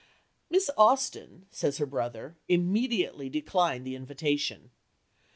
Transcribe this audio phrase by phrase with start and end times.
[0.49, 4.71] "Miss Austen," says her brother, "immediately declined the invitation.